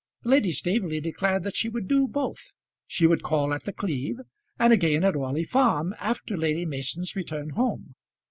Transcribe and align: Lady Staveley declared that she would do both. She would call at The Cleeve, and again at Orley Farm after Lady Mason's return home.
Lady 0.23 0.51
Staveley 0.51 0.99
declared 0.99 1.43
that 1.43 1.55
she 1.55 1.69
would 1.69 1.87
do 1.87 2.07
both. 2.07 2.55
She 2.87 3.05
would 3.05 3.21
call 3.21 3.53
at 3.53 3.65
The 3.65 3.71
Cleeve, 3.71 4.17
and 4.57 4.73
again 4.73 5.03
at 5.03 5.15
Orley 5.15 5.43
Farm 5.43 5.93
after 5.99 6.35
Lady 6.35 6.65
Mason's 6.65 7.15
return 7.15 7.51
home. 7.51 7.93